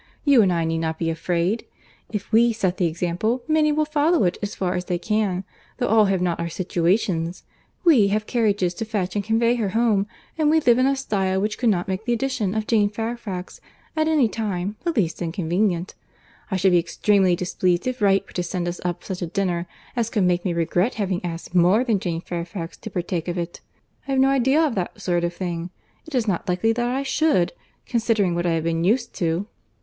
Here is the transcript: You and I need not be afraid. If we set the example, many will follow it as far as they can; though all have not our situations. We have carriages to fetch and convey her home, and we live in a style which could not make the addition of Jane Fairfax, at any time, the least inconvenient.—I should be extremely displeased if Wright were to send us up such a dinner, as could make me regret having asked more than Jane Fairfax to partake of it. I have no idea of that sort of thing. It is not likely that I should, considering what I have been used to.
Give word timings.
You 0.25 0.41
and 0.41 0.51
I 0.51 0.65
need 0.65 0.79
not 0.79 0.97
be 0.97 1.11
afraid. 1.11 1.63
If 2.09 2.31
we 2.31 2.53
set 2.53 2.77
the 2.77 2.87
example, 2.87 3.43
many 3.47 3.71
will 3.71 3.85
follow 3.85 4.23
it 4.23 4.39
as 4.41 4.55
far 4.55 4.73
as 4.73 4.85
they 4.85 4.97
can; 4.97 5.43
though 5.77 5.85
all 5.87 6.05
have 6.05 6.23
not 6.23 6.39
our 6.39 6.49
situations. 6.49 7.43
We 7.83 8.07
have 8.07 8.25
carriages 8.25 8.73
to 8.73 8.85
fetch 8.85 9.15
and 9.15 9.23
convey 9.23 9.53
her 9.57 9.69
home, 9.77 10.07
and 10.39 10.49
we 10.49 10.59
live 10.59 10.79
in 10.79 10.87
a 10.87 10.95
style 10.95 11.39
which 11.39 11.59
could 11.59 11.69
not 11.69 11.87
make 11.87 12.05
the 12.05 12.13
addition 12.13 12.55
of 12.55 12.65
Jane 12.65 12.89
Fairfax, 12.89 13.61
at 13.95 14.07
any 14.07 14.27
time, 14.27 14.75
the 14.83 14.91
least 14.91 15.21
inconvenient.—I 15.21 16.55
should 16.55 16.71
be 16.71 16.79
extremely 16.79 17.35
displeased 17.35 17.85
if 17.85 18.01
Wright 18.01 18.25
were 18.25 18.31
to 18.33 18.41
send 18.41 18.67
us 18.67 18.81
up 18.83 19.03
such 19.03 19.21
a 19.21 19.27
dinner, 19.27 19.67
as 19.95 20.09
could 20.09 20.23
make 20.23 20.43
me 20.43 20.51
regret 20.55 20.95
having 20.95 21.23
asked 21.23 21.53
more 21.53 21.83
than 21.83 21.99
Jane 21.99 22.21
Fairfax 22.21 22.75
to 22.77 22.89
partake 22.89 23.27
of 23.27 23.37
it. 23.37 23.61
I 24.07 24.11
have 24.13 24.19
no 24.19 24.29
idea 24.29 24.63
of 24.65 24.73
that 24.73 24.99
sort 24.99 25.23
of 25.23 25.35
thing. 25.35 25.69
It 26.07 26.15
is 26.15 26.27
not 26.27 26.49
likely 26.49 26.73
that 26.73 26.89
I 26.89 27.03
should, 27.03 27.53
considering 27.85 28.33
what 28.33 28.47
I 28.47 28.53
have 28.53 28.63
been 28.63 28.83
used 28.83 29.13
to. 29.17 29.45